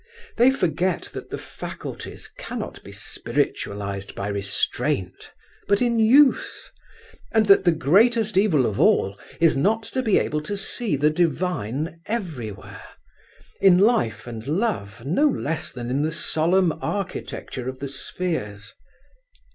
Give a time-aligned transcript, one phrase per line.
[0.35, 5.31] They forget that the faculties cannot be spiritualized by restraint
[5.67, 6.71] but in use,
[7.31, 11.11] and that the greatest evil of all is not to be able to see the
[11.11, 12.81] divine everywhere,
[13.59, 18.73] in life and love no less than in the solemn architecture of the spheres.